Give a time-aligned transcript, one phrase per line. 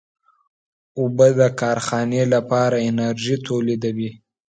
[0.99, 4.11] اوبه د کارخانې لپاره انرژي تولیدوي.